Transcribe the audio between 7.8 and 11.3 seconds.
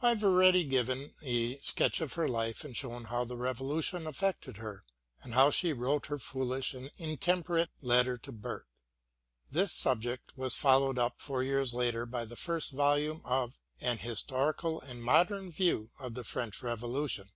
Letter to Burke." This subject was followed up